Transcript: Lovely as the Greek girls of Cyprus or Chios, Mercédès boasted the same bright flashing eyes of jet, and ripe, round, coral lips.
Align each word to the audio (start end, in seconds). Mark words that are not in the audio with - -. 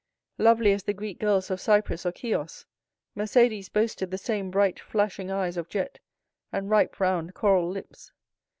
Lovely 0.39 0.71
as 0.73 0.81
the 0.81 0.95
Greek 0.95 1.19
girls 1.19 1.51
of 1.51 1.61
Cyprus 1.61 2.07
or 2.07 2.13
Chios, 2.15 2.65
Mercédès 3.15 3.71
boasted 3.71 4.09
the 4.09 4.17
same 4.17 4.49
bright 4.49 4.79
flashing 4.79 5.29
eyes 5.29 5.57
of 5.57 5.69
jet, 5.69 5.99
and 6.51 6.71
ripe, 6.71 6.99
round, 6.99 7.35
coral 7.35 7.69
lips. 7.69 8.11